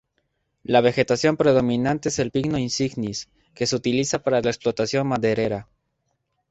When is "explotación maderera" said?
4.49-5.67